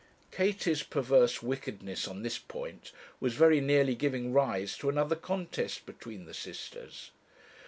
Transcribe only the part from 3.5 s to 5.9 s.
nearly giving rise to another contest